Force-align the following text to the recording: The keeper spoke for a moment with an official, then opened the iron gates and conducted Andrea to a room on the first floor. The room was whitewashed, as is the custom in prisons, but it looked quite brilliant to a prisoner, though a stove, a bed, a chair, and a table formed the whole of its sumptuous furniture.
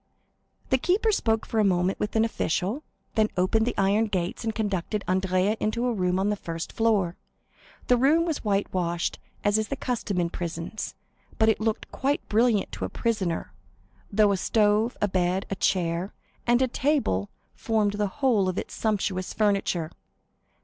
The 0.71 0.79
keeper 0.79 1.11
spoke 1.11 1.45
for 1.45 1.59
a 1.59 1.63
moment 1.63 1.99
with 1.99 2.15
an 2.15 2.25
official, 2.25 2.81
then 3.13 3.29
opened 3.37 3.67
the 3.67 3.77
iron 3.77 4.05
gates 4.07 4.43
and 4.43 4.55
conducted 4.55 5.03
Andrea 5.07 5.55
to 5.57 5.85
a 5.85 5.93
room 5.93 6.17
on 6.17 6.31
the 6.31 6.35
first 6.35 6.73
floor. 6.73 7.17
The 7.85 7.97
room 7.97 8.25
was 8.25 8.43
whitewashed, 8.43 9.19
as 9.43 9.59
is 9.59 9.67
the 9.67 9.75
custom 9.75 10.19
in 10.19 10.31
prisons, 10.31 10.95
but 11.37 11.49
it 11.49 11.59
looked 11.61 11.91
quite 11.91 12.27
brilliant 12.29 12.71
to 12.71 12.85
a 12.85 12.89
prisoner, 12.89 13.53
though 14.11 14.31
a 14.31 14.37
stove, 14.37 14.97
a 15.01 15.07
bed, 15.07 15.45
a 15.51 15.55
chair, 15.55 16.15
and 16.47 16.63
a 16.63 16.67
table 16.67 17.29
formed 17.53 17.93
the 17.93 18.07
whole 18.07 18.49
of 18.49 18.57
its 18.57 18.73
sumptuous 18.73 19.33
furniture. 19.33 19.91